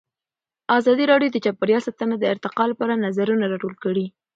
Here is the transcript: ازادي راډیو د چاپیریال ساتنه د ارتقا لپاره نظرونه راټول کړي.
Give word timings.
ازادي 0.77 1.03
راډیو 1.11 1.33
د 1.33 1.37
چاپیریال 1.45 1.81
ساتنه 1.87 2.15
د 2.19 2.23
ارتقا 2.33 2.63
لپاره 2.71 3.01
نظرونه 3.05 3.43
راټول 3.51 3.73
کړي. 3.83 4.05